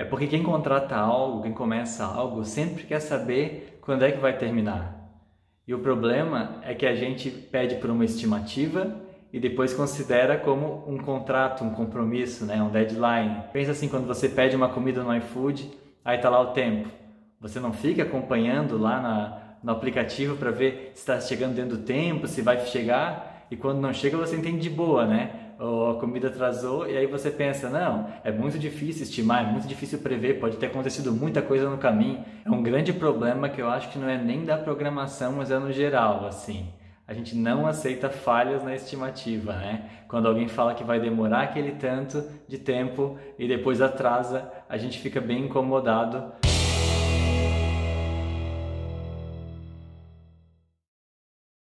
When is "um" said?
10.88-10.96, 11.62-11.74, 12.62-12.70, 32.50-32.62